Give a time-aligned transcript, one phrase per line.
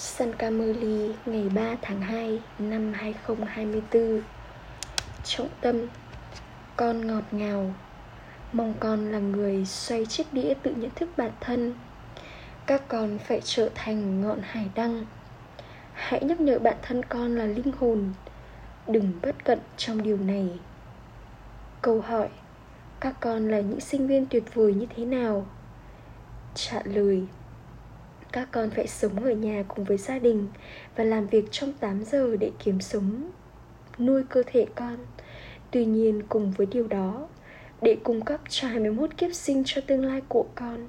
[0.00, 4.22] San Cameli ngày 3 tháng 2 năm 2024
[5.24, 5.76] Trọng tâm,
[6.76, 7.74] Con ngọt ngào.
[8.52, 11.74] Mong con là người xoay chiếc đĩa tự nhận thức bản thân.
[12.66, 15.06] Các con phải trở thành ngọn hải đăng.
[15.92, 18.12] Hãy nhắc nhở bản thân con là linh hồn.
[18.88, 20.48] Đừng bất cận trong điều này.
[21.82, 22.28] Câu hỏi,
[23.00, 25.46] Các con là những sinh viên tuyệt vời như thế nào?
[26.54, 27.26] Trả lời
[28.32, 30.48] các con phải sống ở nhà cùng với gia đình
[30.96, 33.30] và làm việc trong 8 giờ để kiếm sống,
[33.98, 34.96] nuôi cơ thể con.
[35.70, 37.28] Tuy nhiên cùng với điều đó,
[37.82, 40.88] để cung cấp cho 21 kiếp sinh cho tương lai của con,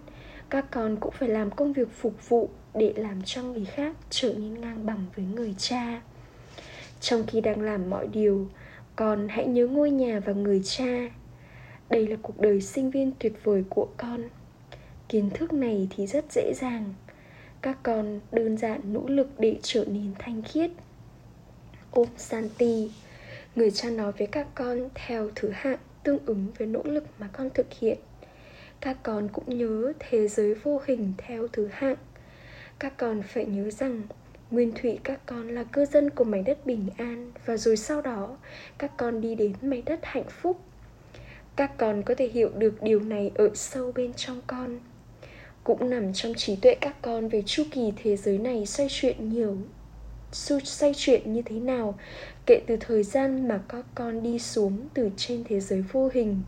[0.49, 4.33] các con cũng phải làm công việc phục vụ để làm cho người khác trở
[4.33, 6.01] nên ngang bằng với người cha.
[6.99, 8.47] Trong khi đang làm mọi điều,
[8.95, 11.09] con hãy nhớ ngôi nhà và người cha.
[11.89, 14.21] Đây là cuộc đời sinh viên tuyệt vời của con.
[15.09, 16.93] Kiến thức này thì rất dễ dàng,
[17.61, 20.71] các con đơn giản nỗ lực để trở nên thanh khiết.
[21.91, 22.91] Om Santi
[23.55, 27.29] Người cha nói với các con theo thứ hạng tương ứng với nỗ lực mà
[27.33, 27.97] con thực hiện.
[28.81, 31.95] Các con cũng nhớ thế giới vô hình theo thứ hạng.
[32.79, 34.01] Các con phải nhớ rằng,
[34.51, 38.01] Nguyên thủy các con là cư dân của mảnh đất bình an Và rồi sau
[38.01, 38.37] đó,
[38.77, 40.59] các con đi đến mảnh đất hạnh phúc.
[41.55, 44.79] Các con có thể hiểu được điều này ở sâu bên trong con
[45.63, 49.29] cũng nằm trong trí tuệ các con về chu kỳ thế giới này xoay chuyển
[49.29, 49.57] nhiều
[50.63, 51.95] xoay chuyển như thế nào,
[52.45, 56.41] kể từ thời gian mà các con đi xuống từ trên thế giới vô hình.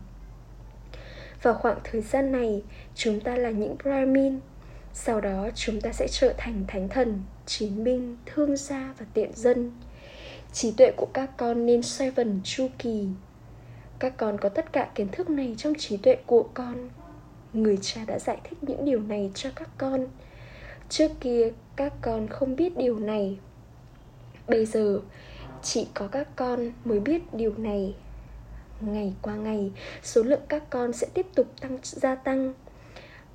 [1.42, 2.62] Vào khoảng thời gian này,
[2.94, 4.40] chúng ta là những brahmin.
[4.92, 9.32] Sau đó, chúng ta sẽ trở thành thánh thần, chiến binh, thương gia và tiện
[9.34, 9.72] dân.
[10.52, 13.06] Trí tuệ của các con nên xoay vần chu kỳ.
[13.98, 16.88] Các con có tất cả kiến thức này trong trí tuệ của con
[17.54, 20.06] người cha đã giải thích những điều này cho các con.
[20.88, 23.38] Trước kia, các con không biết điều này.
[24.48, 25.00] Bây giờ,
[25.62, 27.94] chỉ có các con mới biết điều này.
[28.80, 32.54] Ngày qua ngày, số lượng các con sẽ tiếp tục tăng, gia tăng.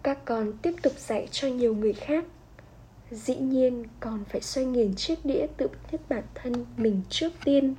[0.04, 2.26] Các con tiếp tục dạy cho nhiều người khác.
[3.12, 7.76] Dĩ nhiên còn phải xoay nghiền chiếc đĩa tự nhất bản thân mình trước tiên.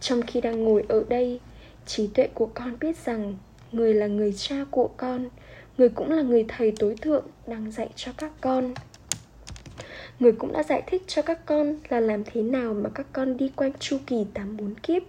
[0.00, 1.40] Trong khi đang ngồi ở đây,
[1.86, 3.36] trí tuệ của con biết rằng
[3.72, 5.28] người là người cha của con
[5.78, 8.74] người cũng là người thầy tối thượng đang dạy cho các con
[10.20, 13.36] người cũng đã giải thích cho các con là làm thế nào mà các con
[13.36, 15.02] đi quanh chu kỳ 84 kiếp.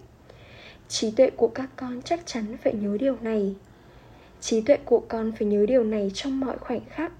[0.87, 3.55] Trí tuệ của các con chắc chắn phải nhớ điều này.
[4.41, 7.11] Trí tuệ của con phải nhớ điều này trong mọi khoảnh khắc.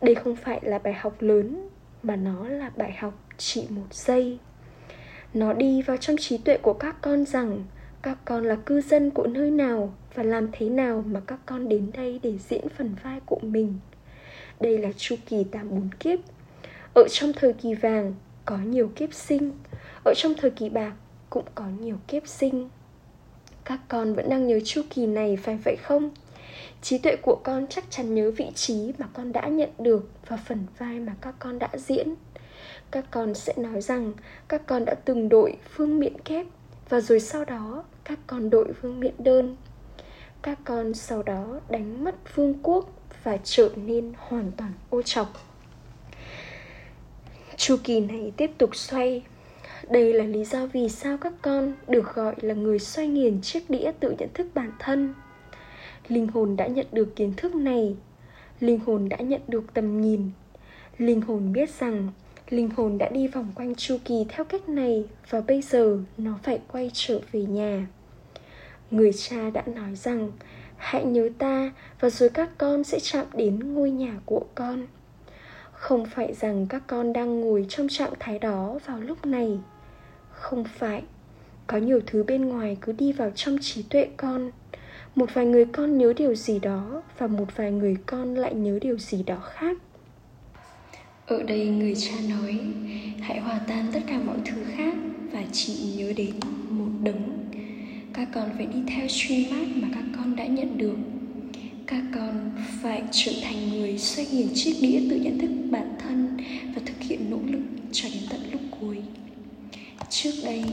[0.00, 1.68] Đây không phải là bài học lớn,
[2.02, 4.38] mà nó là bài học chỉ một giây.
[5.34, 7.64] Nó đi vào trong trí tuệ của các con rằng
[8.04, 11.68] các con là cư dân của nơi nào và làm thế nào mà các con
[11.68, 13.74] đến đây để diễn phần vai của mình?
[14.60, 16.18] Đây là chu kỳ 84 kiếp.
[16.94, 19.52] Ở trong thời kỳ vàng, có nhiều kiếp sinh.
[20.04, 20.92] Ở trong thời kỳ bạc,
[21.30, 22.68] cũng có nhiều kiếp sinh.
[23.64, 26.10] Các con vẫn đang nhớ chu kỳ này, phải vậy không?
[26.82, 30.36] Trí tuệ của con chắc chắn nhớ vị trí mà con đã nhận được và
[30.36, 32.14] phần vai mà các con đã diễn.
[32.90, 34.12] Các con sẽ nói rằng
[34.48, 36.46] các con đã từng đội phương miện kép
[36.88, 39.56] và rồi sau đó các con đội vương miện đơn.
[40.42, 42.90] Các con sau đó đánh mất vương quốc
[43.22, 45.32] và trở nên hoàn toàn ô trọc.
[47.56, 49.22] Chu kỳ này tiếp tục xoay.
[49.90, 53.70] Đây là lý do vì sao các con được gọi là người xoay nghiền chiếc
[53.70, 55.14] đĩa tự nhận thức bản thân.
[56.08, 57.96] Linh hồn đã nhận được kiến thức này.
[58.60, 60.30] Linh hồn đã nhận được tầm nhìn.
[60.98, 62.08] Linh hồn biết rằng
[62.50, 66.38] linh hồn đã đi vòng quanh chu kỳ theo cách này và bây giờ nó
[66.42, 67.86] phải quay trở về nhà.
[68.90, 70.32] Người cha đã nói rằng,
[70.76, 74.86] hãy nhớ ta và rồi các con sẽ chạm đến ngôi nhà của con.
[75.72, 79.58] Không phải rằng các con đang ngồi trong trạng thái đó vào lúc này.
[80.30, 81.02] Không phải.
[81.66, 84.50] Có nhiều thứ bên ngoài cứ đi vào trong trí tuệ con.
[85.14, 88.78] Một vài người con nhớ điều gì đó và một vài người con lại nhớ
[88.82, 89.76] điều gì đó khác
[91.26, 92.58] ở đây người cha nói,
[93.20, 94.94] hãy hòa tan tất cả mọi thứ khác
[95.32, 96.30] và chỉ nhớ đến
[96.70, 97.48] một đấng.
[98.12, 100.96] Các con phải đi theo truy mát mà các con đã nhận được.
[101.86, 102.50] Các con
[102.82, 106.36] phải trở thành người xoay nghiền chiếc đĩa tự nhận thức bản thân
[106.74, 107.62] và thực hiện nỗ lực
[107.92, 108.96] cho đến tận lúc cuối.
[110.10, 110.64] Trước đây,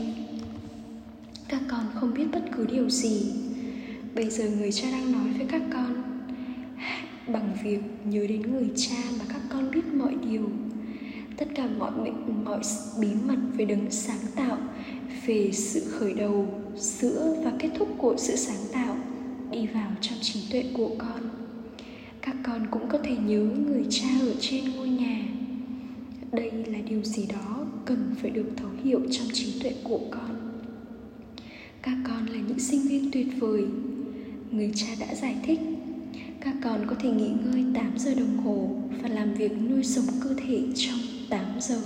[1.48, 3.22] các con không biết bất cứ điều gì.
[4.14, 6.01] Bây giờ người cha đang nói với các con
[7.26, 10.50] bằng việc nhớ đến người cha mà các con biết mọi điều.
[11.36, 11.90] Tất cả mọi
[12.44, 12.60] mọi
[13.00, 14.58] bí mật về đấng sáng tạo,
[15.26, 18.96] về sự khởi đầu giữa và kết thúc của sự sáng tạo
[19.50, 21.20] đi vào trong trí tuệ của con.
[22.22, 25.24] Các con cũng có thể nhớ người cha ở trên ngôi nhà.
[26.32, 30.60] Đây là điều gì đó cần phải được thấu hiểu trong trí tuệ của con.
[31.82, 33.64] Các con là những sinh viên tuyệt vời.
[34.50, 35.60] Người cha đã giải thích
[36.44, 38.68] các con có thể nghỉ ngơi 8 giờ đồng hồ
[39.02, 40.98] và làm việc nuôi sống cơ thể trong
[41.30, 41.80] 8 giờ.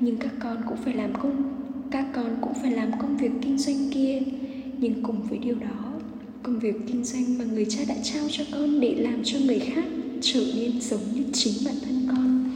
[0.00, 1.54] Nhưng các con cũng phải làm công,
[1.90, 4.20] các con cũng phải làm công việc kinh doanh kia.
[4.78, 5.92] Nhưng cùng với điều đó,
[6.42, 9.58] công việc kinh doanh mà người cha đã trao cho con để làm cho người
[9.58, 9.84] khác
[10.20, 12.50] trở nên giống như chính bản thân con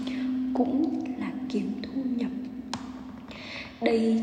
[0.55, 2.31] cũng là kiếm thu nhập.
[3.83, 4.21] Đây,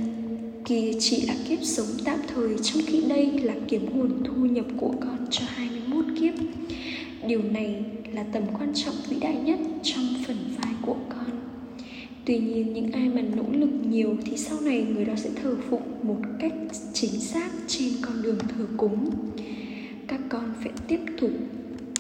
[0.66, 4.66] kia chỉ là kiếp sống tạm thời, trong khi đây là kiếm nguồn thu nhập
[4.78, 5.75] của con cho hai
[7.28, 7.84] điều này
[8.14, 11.26] là tầm quan trọng vĩ đại nhất trong phần vai của con.
[12.26, 15.56] Tuy nhiên, những ai mà nỗ lực nhiều thì sau này người đó sẽ thờ
[15.70, 16.54] phụng một cách
[16.94, 19.10] chính xác trên con đường thờ cúng.
[20.08, 21.32] Các con phải tiếp tục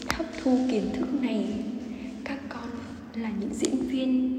[0.10, 1.45] hấp thu kiến thức này.
[2.24, 2.69] Các con
[3.16, 4.31] là những diễn viên.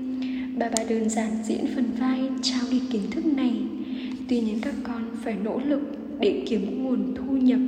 [0.58, 3.52] Bà bà đơn giản diễn phần vai, trao đi kiến thức này.
[4.28, 5.80] Tuy nhiên, các con phải nỗ lực
[6.20, 7.60] để kiếm nguồn thu nhập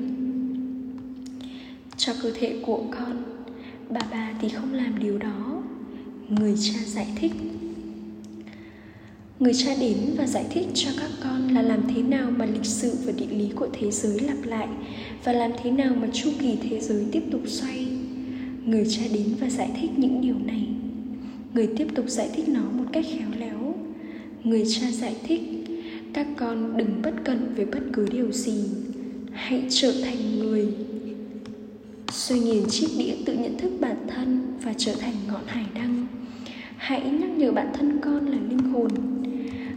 [1.98, 3.22] cho cơ thể của con.
[3.90, 5.62] Bà bà thì không làm điều đó.
[6.28, 7.32] Người cha giải thích.
[9.40, 12.64] Người cha đến và giải thích cho các con là làm thế nào mà lịch
[12.64, 14.68] sử và địa lý của thế giới lặp lại,
[15.24, 17.86] và làm thế nào mà chu kỳ thế giới tiếp tục xoay.
[18.64, 20.68] Người cha đến và giải thích những điều này.
[21.54, 23.74] Người tiếp tục giải thích nó một cách khéo léo.
[24.44, 25.40] Người cha giải thích,
[26.12, 28.64] các con đừng bất cẩn về bất cứ điều gì.
[29.32, 30.68] Hãy trở thành người
[32.28, 36.06] xoay nghiền chiếc đĩa tự nhận thức bản thân và trở thành ngọn hải đăng.
[36.76, 38.90] Hãy nhắc nhở bản thân con là linh hồn.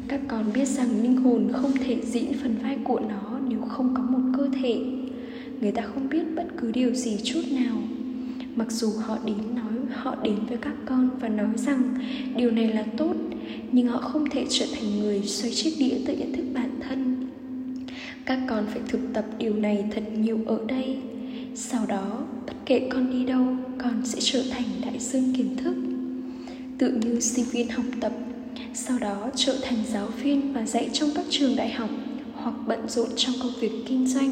[0.07, 3.93] Các con biết rằng linh hồn không thể diễn phần vai của nó nếu không
[3.95, 4.79] có một cơ thể.
[5.61, 7.77] Người ta không biết bất cứ điều gì chút nào.
[8.55, 11.81] Mặc dù họ đến nói, họ đến với các con và nói rằng
[12.35, 13.13] điều này là tốt,
[13.71, 17.27] nhưng họ không thể trở thành người xoay chiếc đĩa tự nhận thức bản thân.
[18.25, 20.97] Các con phải thực tập điều này thật nhiều ở đây.
[21.55, 22.25] Sau đó
[22.71, 23.45] kệ con đi đâu,
[23.77, 25.75] con sẽ trở thành đại dương kiến thức.
[26.77, 28.11] Tự như sinh viên học tập,
[28.73, 31.89] sau đó trở thành giáo viên và dạy trong các trường đại học
[32.33, 34.29] hoặc bận rộn trong công việc kinh doanh.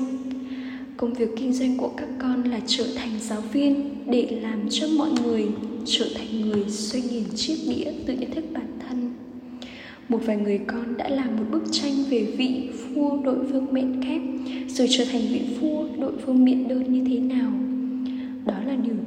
[0.97, 4.87] Công việc kinh doanh của các con là trở thành giáo viên để làm cho
[4.97, 5.47] mọi người
[5.85, 9.11] trở thành người xoay nghiền chiếc đĩa tự nhận thức bản thân.
[10.09, 14.03] Một vài người con đã làm một bức tranh về vị vua đội vương miện
[14.03, 14.21] kép,
[14.67, 17.51] rồi trở thành vị vua đội vương miện đơn như thế nào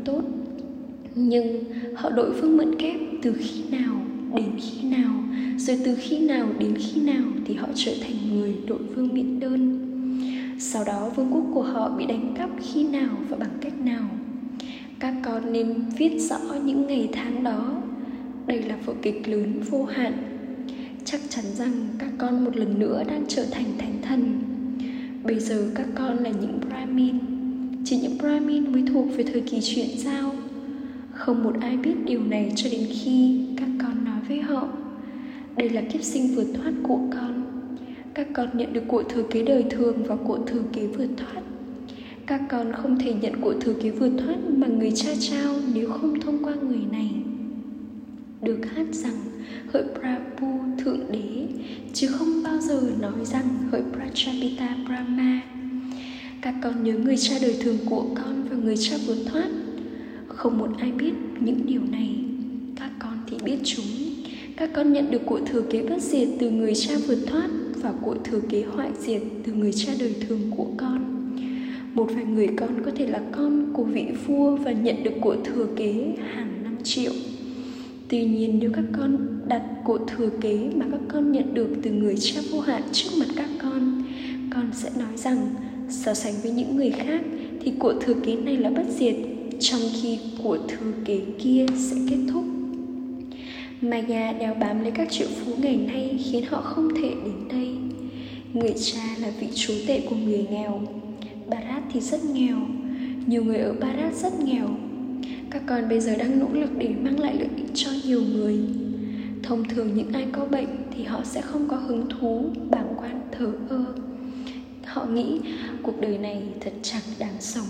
[0.04, 0.22] tốt.
[1.14, 1.64] Nhưng
[1.94, 3.94] họ đội vương mẫn kép từ khi nào
[4.36, 5.12] đến khi nào,
[5.56, 9.40] rồi từ khi nào đến khi nào thì họ trở thành người đội vương miễn
[9.40, 9.78] đơn.
[10.58, 14.08] Sau đó vương quốc của họ bị đánh cắp khi nào và bằng cách nào?
[14.98, 17.82] Các con nên viết rõ những ngày tháng đó.
[18.46, 20.12] Đây là vở kịch lớn vô hạn.
[21.04, 24.38] Chắc chắn rằng các con một lần nữa đang trở thành thánh thần.
[25.24, 27.18] Bây giờ các con là những brahmin
[27.84, 30.34] chỉ những brahmin mới thuộc về thời kỳ chuyển giao.
[31.12, 34.68] Không một ai biết điều này cho đến khi các con nói với họ,
[35.56, 37.42] đây là kiếp sinh vượt thoát của con.
[38.14, 41.42] Các con nhận được của thừa kế đời thường và của thừa kế vượt thoát.
[42.26, 45.90] Các con không thể nhận của thừa kế vượt thoát mà người cha trao nếu
[45.90, 47.10] không thông qua người này.
[48.42, 49.16] Được hát rằng
[49.72, 51.46] hỡi Prabhu Thượng Đế,
[51.92, 55.40] chứ không bao giờ nói rằng hỡi Prachapita Brahma
[56.42, 59.48] các con nhớ người cha đời thường của con và người cha vượt thoát.
[60.28, 62.24] Không một ai biết những điều này.
[62.76, 63.84] Các con thì biết chúng.
[64.56, 67.92] Các con nhận được của thừa kế bất diệt từ người cha vượt thoát và
[68.02, 71.28] của thừa kế hoại diệt từ người cha đời thường của con.
[71.94, 75.36] Một vài người con có thể là con của vị vua và nhận được của
[75.44, 75.92] thừa kế
[76.34, 77.12] hàng năm triệu.
[78.08, 81.90] Tuy nhiên, nếu các con đặt của thừa kế mà các con nhận được từ
[81.90, 84.02] người cha vô hạn trước mặt các con
[84.54, 85.48] con sẽ nói rằng
[85.92, 87.20] so sánh với những người khác
[87.60, 89.14] thì của thừa kế này là bất diệt
[89.60, 92.44] trong khi của thừa kế kia sẽ kết thúc.
[93.80, 97.68] Maya đeo bám lấy các triệu phú ngày nay khiến họ không thể đến đây.
[98.52, 100.80] Người cha là vị chúa tệ của người nghèo.
[101.48, 102.56] Barat thì rất nghèo.
[103.26, 104.68] Nhiều người ở Barat rất nghèo.
[105.50, 108.56] Các con bây giờ đang nỗ lực để mang lại lợi ích cho nhiều người.
[109.42, 113.20] Thông thường những ai có bệnh thì họ sẽ không có hứng thú, bàng quan,
[113.38, 113.84] thờ ơ.
[114.92, 115.40] Họ nghĩ
[115.82, 117.66] cuộc đời này thật chẳng đáng sống.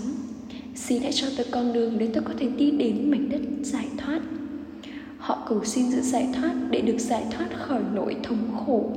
[0.75, 3.87] Xin hãy cho tôi con đường để tôi có thể đi đến mảnh đất giải
[3.97, 4.19] thoát.
[5.17, 8.91] Họ cầu xin sự giải thoát để được giải thoát khỏi nỗi thống khổ.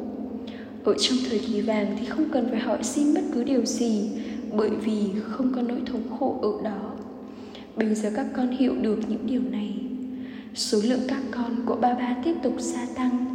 [0.84, 4.08] Ở trong thời kỳ vàng thì không cần phải hỏi xin bất cứ điều gì,
[4.52, 6.92] bởi vì không có nỗi thống khổ ở đó.
[7.76, 9.74] Bây giờ các con hiểu được những điều này.
[10.54, 13.26] Số lượng các con của ba ba tiếp tục gia tăng.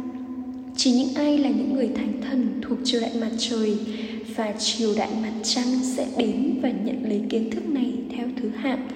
[0.76, 3.78] Chỉ những ai là những người thánh thần thuộc triều đại mặt trời
[4.36, 8.48] và triều đại mặt trăng sẽ đến và nhận lấy kiến thức này theo thứ
[8.48, 8.88] hạng,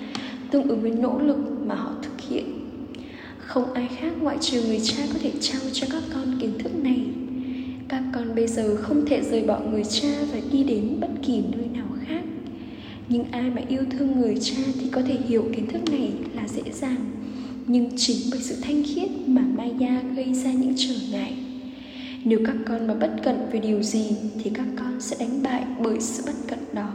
[0.51, 2.45] tương ứng với nỗ lực mà họ thực hiện.
[3.39, 6.77] Không ai khác ngoại trừ người cha có thể trao cho các con kiến thức
[6.77, 7.01] này.
[7.89, 11.43] Các con bây giờ không thể rời bỏ người cha và đi đến bất kỳ
[11.57, 12.23] nơi nào khác.
[13.09, 16.49] Nhưng ai mà yêu thương người cha thì có thể hiểu kiến thức này là
[16.49, 17.11] dễ dàng,
[17.67, 21.33] nhưng chính bởi sự thanh khiết mà Maya gây ra những trở ngại
[22.29, 25.65] nếu các con mà bất cẩn về điều gì thì các con sẽ đánh bại
[25.83, 26.91] bởi sự bất cẩn đó.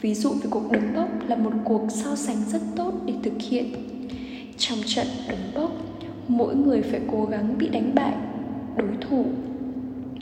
[0.00, 3.32] Ví dụ về cuộc đấm bốc là một cuộc so sánh rất tốt để thực
[3.48, 3.74] hiện.
[4.58, 5.70] Trong trận đấm bốc
[6.28, 8.14] mỗi người phải cố gắng bị đánh bại,
[8.76, 9.24] đối thủ.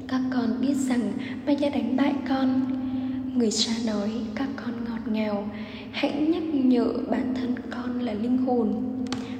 [0.08, 1.12] Các con biết rằng
[1.46, 2.60] maya đánh bại con.
[3.36, 5.50] Người cha nói, các con ngọt ngào,
[5.90, 8.74] hãy nhắc nhở bản thân con là linh hồn.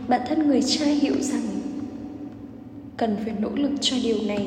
[0.09, 1.43] Bản thân người cha hiểu rằng
[3.03, 4.47] cần phải nỗ lực cho điều này.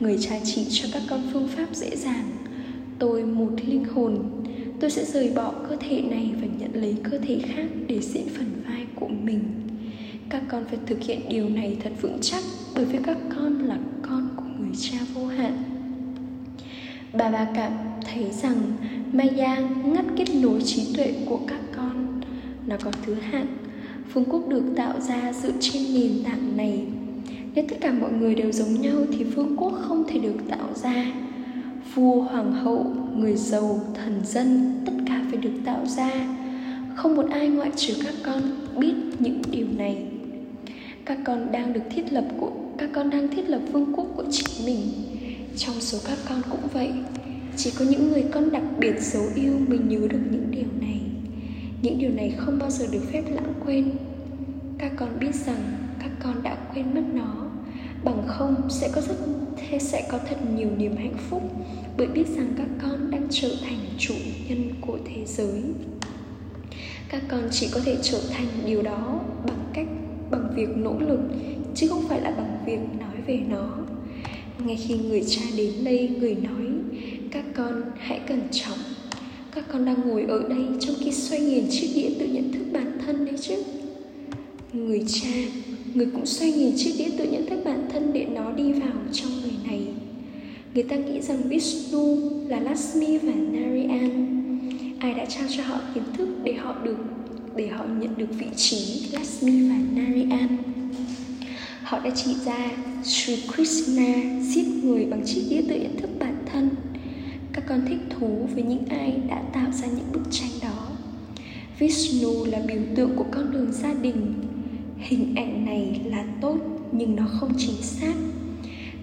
[0.00, 2.30] Người cha chỉ cho các con phương pháp dễ dàng.
[2.98, 4.18] Tôi một linh hồn.
[4.80, 8.28] Tôi sẽ rời bỏ cơ thể này và nhận lấy cơ thể khác để diễn
[8.28, 9.40] phần vai của mình.
[10.28, 12.42] Các con phải thực hiện điều này thật vững chắc,
[12.74, 15.62] bởi vì các con là con của người cha vô hạn.
[17.12, 17.72] Bà bà cảm
[18.12, 18.56] thấy rằng
[19.12, 22.20] maya ngắt kết nối trí tuệ của các con.
[22.66, 23.56] Nó có thứ hạng.
[24.12, 26.86] Phương quốc được tạo ra dựa trên nền tảng này
[27.54, 30.68] nếu tất cả mọi người đều giống nhau thì vương quốc không thể được tạo
[30.74, 31.12] ra.
[31.94, 36.10] Vua, hoàng hậu, người giàu, thần dân, tất cả phải được tạo ra.
[36.94, 38.42] Không một ai ngoại trừ các con
[38.78, 40.06] biết những điều này.
[41.04, 44.24] Các con đang được thiết lập của, các con đang thiết lập vương quốc của
[44.30, 44.80] chính mình.
[45.56, 46.92] Trong số các con cũng vậy,
[47.56, 51.00] chỉ có những người con đặc biệt dấu yêu mình nhớ được những điều này.
[51.82, 53.90] Những điều này không bao giờ được phép lãng quên
[54.78, 57.46] các con biết rằng các con đã quên mất nó.
[58.04, 59.16] Bằng không, sẽ có rất,
[59.56, 61.42] thế sẽ có thật nhiều niềm hạnh phúc
[61.96, 64.14] bởi biết rằng các con đang trở thành chủ
[64.48, 65.62] nhân của thế giới.
[67.08, 69.86] Các con chỉ có thể trở thành điều đó bằng cách,
[70.30, 71.20] bằng việc nỗ lực,
[71.74, 73.70] chứ không phải là bằng việc nói về nó.
[74.58, 76.66] Ngay khi người cha đến đây, người nói,
[77.30, 78.78] các con hãy cẩn trọng.
[79.54, 82.64] Các con đang ngồi ở đây trong khi xoay nghiền chiếc đĩa tự nhận thức
[82.72, 83.54] bản thân đấy chứ
[84.74, 85.28] người cha,
[85.94, 88.92] người cũng xoay nhìn chiếc đĩa tự nhận thức bản thân để nó đi vào
[89.12, 89.86] trong người này.
[90.74, 92.16] Người ta nghĩ rằng Vishnu
[92.48, 94.34] là Lakshmi và Narayan.
[94.98, 96.96] Ai đã trao cho họ kiến thức để họ được,
[97.56, 100.56] để họ nhận được vị trí Lakshmi và Narayan?
[101.82, 102.70] Họ đã chỉ ra
[103.04, 106.68] Sri Krishna giết người bằng chiếc đĩa tự nhận thức bản thân.
[107.52, 110.88] Các con thích thú với những ai đã tạo ra những bức tranh đó.
[111.78, 114.34] Vishnu là biểu tượng của con đường gia đình
[115.04, 116.56] hình ảnh này là tốt,
[116.92, 118.14] nhưng nó không chính xác.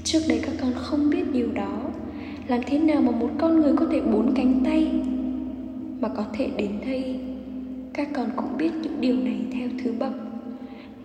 [0.03, 1.81] Trước đây các con không biết điều đó.
[2.47, 4.87] Làm thế nào mà một con người có thể bốn cánh tay
[5.99, 7.19] mà có thể đến đây?
[7.93, 10.13] Các con cũng biết những điều này theo thứ bậc.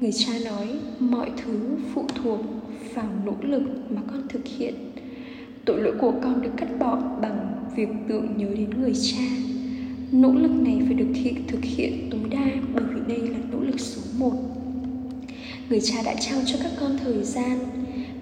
[0.00, 0.68] Người cha nói,
[1.00, 2.40] mọi thứ phụ thuộc
[2.94, 4.74] vào nỗ lực mà con thực hiện.
[5.64, 9.24] Tội lỗi của con được cắt bỏ bằng việc tưởng nhớ đến người cha.
[10.12, 11.12] Nỗ lực này phải được
[11.46, 14.65] thực hiện tối đa bởi vì đây là nỗ lực số một
[15.68, 17.58] người cha đã trao cho các con thời gian.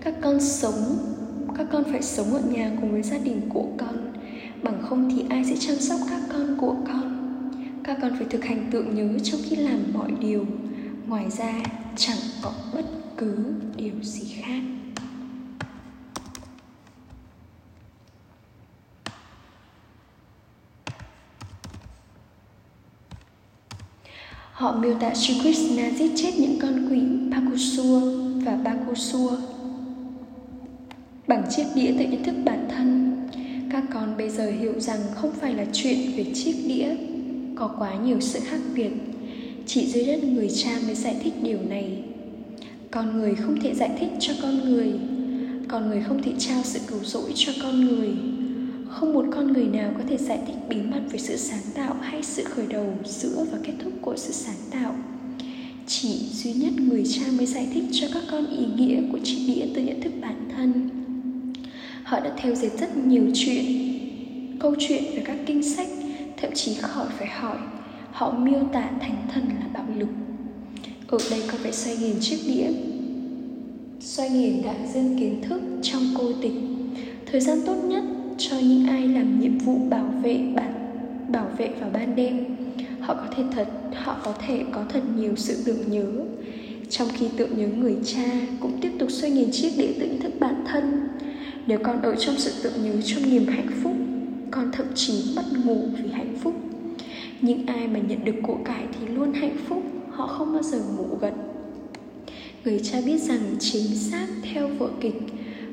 [0.01, 0.99] Các con sống,
[1.59, 4.13] các con phải sống ở nhà cùng với gia đình của con.
[4.63, 7.21] Bằng không thì ai sẽ chăm sóc các con của con?
[7.85, 10.47] Các con phải thực hành tượng nhớ trong khi làm mọi điều.
[11.07, 11.63] Ngoài ra,
[11.97, 12.85] chẳng có bất
[13.17, 13.37] cứ
[13.77, 14.61] điều gì khác.
[24.55, 27.01] Họ miêu tả Sri Krishna giết chết những con quỷ
[27.33, 28.01] Pakusua
[28.45, 29.37] và Bakusua
[31.27, 33.17] bằng chiếc đĩa tự ý thức bản thân.
[33.71, 36.97] Các con bây giờ hiểu rằng không phải là chuyện về chiếc đĩa,
[37.55, 38.91] có quá nhiều sự khác biệt.
[39.67, 42.03] Chỉ dưới đất người cha mới giải thích điều này.
[42.91, 44.93] Con người không thể giải thích cho con người,
[45.69, 48.09] con người không thể trao sự cứu rỗi cho con người
[48.89, 51.97] không một con người nào có thể giải thích bí mật về sự sáng tạo
[52.01, 54.95] hay sự khởi đầu giữa và kết thúc của sự sáng tạo.
[55.87, 59.39] Chỉ duy nhất người cha mới giải thích cho các con ý nghĩa của chiếc
[59.47, 60.91] đĩa từ nhận thức bản thân.
[62.05, 63.65] Họ đã theo dệt rất nhiều chuyện,
[64.61, 65.89] câu chuyện về các kinh sách,
[66.37, 67.57] thậm chí khỏi phải hỏi,
[68.11, 70.09] họ miêu tả thánh thần là bạo lực.
[71.09, 72.69] Ở đây có phải xoay nghiền chiếc đĩa,
[74.01, 76.53] xoay nghiền đại dương kiến thức trong cô tịch.
[77.27, 78.05] Thời gian tốt nhất
[78.39, 80.75] cho những ai làm nhiệm vụ bảo vệ bản
[81.29, 82.57] bảo vệ vào ban đêm.
[83.01, 86.07] Họ có thể thật, họ có thể có thật nhiều sự tưởng nhớ.
[86.91, 88.25] Trong khi tưởng nhớ người cha
[88.61, 91.09] cũng tiếp tục xoay nghìn chiếc đĩa tự thức bản thân.
[91.67, 93.93] Nếu con ở trong sự tưởng nhớ trong niềm hạnh phúc,
[94.51, 96.55] con thậm chí mất ngủ vì hạnh phúc.
[97.41, 100.79] Những ai mà nhận được của cải thì luôn hạnh phúc, họ không bao giờ
[100.97, 101.35] ngủ gật.
[102.65, 105.23] Người cha biết rằng chính xác theo vở kịch,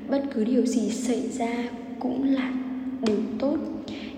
[0.09, 1.69] bất cứ điều gì xảy ra
[2.01, 2.53] cũng là
[3.01, 3.57] điều tốt.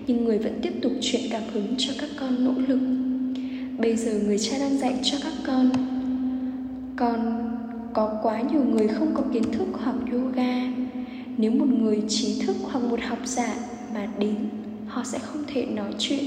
[0.07, 2.79] Nhưng người vẫn tiếp tục truyền cảm hứng cho các con nỗ lực.
[3.77, 5.69] Bây giờ người cha đang dạy cho các con
[6.95, 7.49] con
[7.93, 10.71] có quá nhiều người không có kiến thức hoặc yoga.
[11.37, 13.55] Nếu một người trí thức hoặc một học giả
[13.93, 14.35] mà đến,
[14.87, 16.23] họ sẽ không thể nói chuyện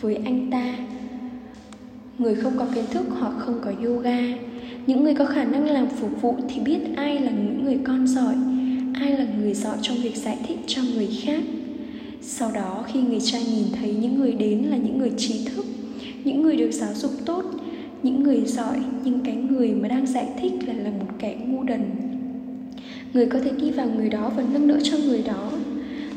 [0.00, 0.74] với anh ta.
[2.18, 4.18] Người không có kiến thức hoặc không có yoga.
[4.86, 8.06] Những người có khả năng làm phục vụ thì biết ai là những người con
[8.06, 8.34] giỏi
[9.00, 11.42] ai là người giỏi trong việc giải thích cho người khác.
[12.22, 15.66] Sau đó, khi người cha nhìn thấy những người đến là những người trí thức,
[16.24, 17.44] những người được giáo dục tốt,
[18.02, 21.62] những người giỏi nhưng cái người mà đang giải thích lại là một kẻ ngu
[21.62, 21.90] đần.
[23.12, 25.52] Người có thể đi vào người đó và nâng đỡ cho người đó.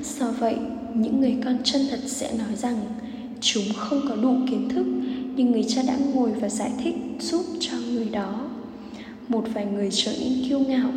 [0.04, 0.56] Do vậy,
[0.96, 2.78] những người con chân thật sẽ nói rằng,
[3.42, 4.86] chúng không có đủ kiến thức,
[5.36, 8.50] nhưng người cha đã ngồi và giải thích giúp cho người đó.
[9.28, 10.92] Một vài người trở nên kiêu ngạo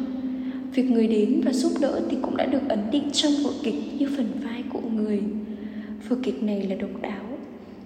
[0.77, 3.75] việc người đến và giúp đỡ thì cũng đã được ấn định trong vở kịch
[3.99, 5.23] như phần vai của người.
[6.09, 7.25] Vở kịch này là độc đáo,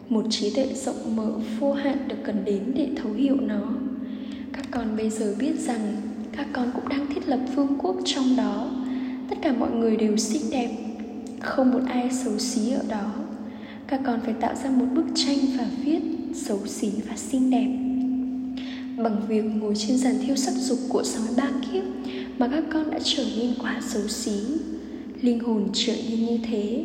[0.08, 3.72] một trí tuệ rộng mở vô hạn được cần đến để thấu hiểu nó.
[4.52, 5.96] Các con bây giờ biết rằng
[6.36, 8.70] các con cũng đang thiết lập vương quốc trong đó.
[9.30, 10.70] Tất cả mọi người đều xinh đẹp,
[11.40, 13.12] không một ai xấu xí ở đó.
[13.86, 16.00] Các con phải tạo ra một bức tranh và viết
[16.34, 17.68] xấu xí và xinh đẹp.
[19.02, 21.99] Bằng việc ngồi trên giàn thiêu sắc dục của sói ba kiếp
[22.40, 24.32] mà các con đã trở nên quá xấu xí,
[25.22, 26.84] linh hồn trở nên như thế.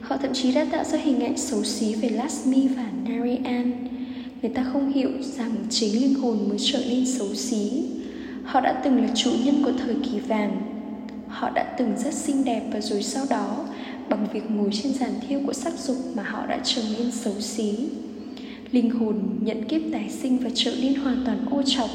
[0.00, 3.72] Họ thậm chí đã tạo ra hình ảnh xấu xí về Lasmi và Narayan.
[4.42, 7.82] Người ta không hiểu rằng chính linh hồn mới trở nên xấu xí.
[8.44, 10.62] Họ đã từng là chủ nhân của thời kỳ vàng.
[11.28, 13.64] Họ đã từng rất xinh đẹp và rồi sau đó,
[14.08, 17.40] bằng việc ngồi trên giàn thiêu của sắc dục mà họ đã trở nên xấu
[17.40, 17.74] xí.
[18.70, 21.90] Linh hồn nhận kiếp tái sinh và trở nên hoàn toàn ô trọc.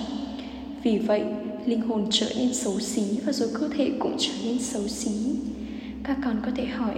[0.84, 1.24] Vì vậy
[1.66, 5.12] linh hồn trở nên xấu xí và rồi cơ thể cũng trở nên xấu xí.
[6.04, 6.96] Các con có thể hỏi,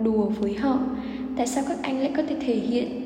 [0.00, 0.78] đùa với họ,
[1.36, 3.04] tại sao các anh lại có thể thể hiện?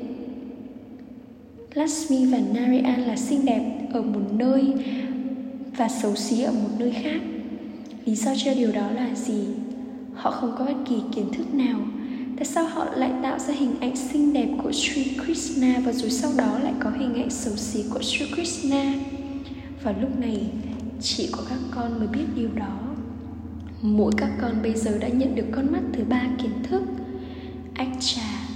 [1.73, 4.73] Lakshmi và Narayan là xinh đẹp ở một nơi
[5.77, 7.21] và xấu xí ở một nơi khác.
[8.05, 9.43] Lý do cho điều đó là gì?
[10.13, 11.79] Họ không có bất kỳ kiến thức nào.
[12.35, 16.09] Tại sao họ lại tạo ra hình ảnh xinh đẹp của Sri Krishna và rồi
[16.09, 18.93] sau đó lại có hình ảnh xấu xí của Sri Krishna?
[19.83, 20.41] Và lúc này
[21.03, 22.79] chỉ có các con mới biết điều đó.
[23.81, 26.83] Mỗi các con bây giờ đã nhận được con mắt thứ ba kiến thức.
[27.73, 28.47] Ách trà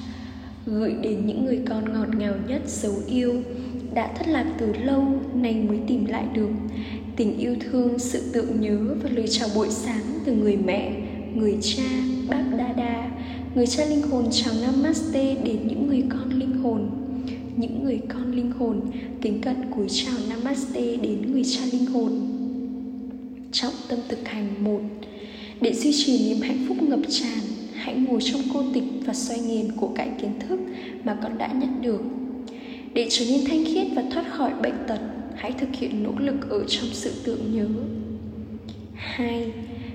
[0.65, 3.43] gửi đến những người con ngọt ngào nhất dấu yêu
[3.93, 6.49] đã thất lạc từ lâu nay mới tìm lại được.
[7.15, 11.01] Tình yêu thương, sự tưởng nhớ và lời chào buổi sáng từ người mẹ,
[11.36, 11.83] người cha,
[12.29, 13.12] bác đa đa
[13.55, 16.89] người cha linh hồn chào namaste đến những người con linh hồn.
[17.55, 18.81] Những người con linh hồn
[19.21, 22.37] kính cận cúi chào namaste đến người cha linh hồn
[23.51, 24.63] trọng tâm thực hành.
[24.63, 24.79] Một,
[25.62, 27.39] để duy trì niềm hạnh phúc ngập tràn,
[27.73, 30.60] hãy ngồi trong cô tịch và xoay nghiền của cải kiến thức
[31.03, 32.01] mà con đã nhận được.
[32.93, 34.99] Để trở nên thanh khiết và thoát khỏi bệnh tật,
[35.36, 37.67] hãy thực hiện nỗ lực ở trong sự tưởng nhớ.
[38.95, 39.51] Hai,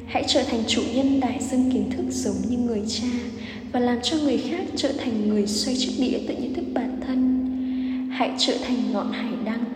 [0.07, 3.09] hãy trở thành chủ nhân đại dương kiến thức giống như người cha
[3.73, 7.01] và làm cho người khác trở thành người xoay chiếc đĩa tự nhận thức bản
[7.07, 7.49] thân.
[8.13, 9.72] Hãy trở thành ngọn hải đăng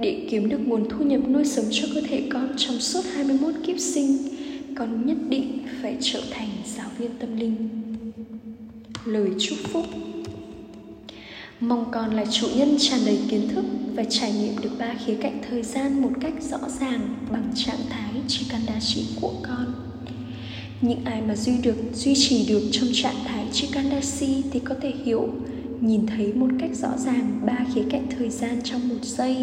[0.00, 3.54] để kiếm được nguồn thu nhập nuôi sống cho cơ thể con trong suốt 21
[3.66, 4.18] kiếp sinh,
[4.76, 7.68] con nhất định phải trở thành giáo viên tâm linh.
[9.04, 9.86] Lời chúc phúc.
[11.60, 15.14] Mong con là chủ nhân tràn đầy kiến thức và trải nghiệm được ba khía
[15.14, 17.00] cạnh thời gian một cách rõ ràng
[17.32, 19.74] bằng trạng thái Chikandashi của con.
[20.80, 24.92] Những ai mà duy được, duy trì được trong trạng thái Chikandashi thì có thể
[25.04, 25.28] hiểu,
[25.80, 29.36] nhìn thấy một cách rõ ràng ba khía cạnh thời gian trong một giây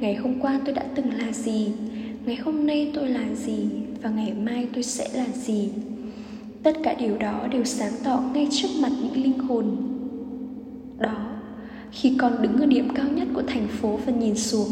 [0.00, 1.72] ngày hôm qua tôi đã từng là gì?
[2.26, 3.68] Ngày hôm nay tôi là gì?
[4.02, 5.68] Và ngày mai tôi sẽ là gì?
[6.62, 9.76] Tất cả điều đó đều sáng tỏ ngay trước mặt những linh hồn.
[10.98, 11.26] Đó,
[11.92, 14.68] khi con đứng ở điểm cao nhất của thành phố và nhìn xuống,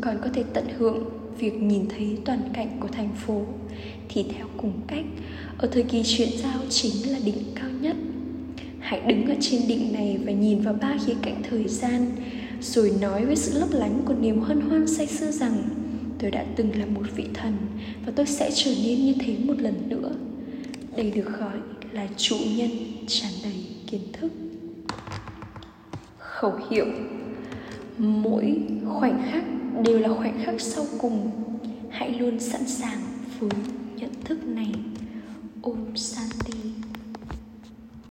[0.00, 1.04] con có thể tận hưởng
[1.38, 3.42] việc nhìn thấy toàn cảnh của thành phố.
[4.08, 5.04] Thì theo cùng cách,
[5.58, 7.96] ở thời kỳ chuyển giao chính là đỉnh cao nhất.
[8.78, 12.06] Hãy đứng ở trên đỉnh này và nhìn vào ba khía cạnh thời gian
[12.64, 15.68] rồi nói với sự lấp lánh của niềm hân hoan say sưa rằng,
[16.18, 17.56] tôi đã từng là một vị thần
[18.06, 20.10] và tôi sẽ trở nên như thế một lần nữa.
[20.96, 21.56] Đây được gọi
[21.92, 22.70] là chủ nhân
[23.06, 24.32] tràn đầy kiến thức.
[26.18, 26.86] Khẩu hiệu.
[27.98, 29.44] Mỗi khoảnh khắc
[29.82, 31.30] đều là khoảnh khắc sau cùng.
[31.90, 32.98] Hãy luôn sẵn sàng
[33.38, 33.50] với
[33.96, 34.74] nhận thức này.
[35.62, 36.63] Ôm santi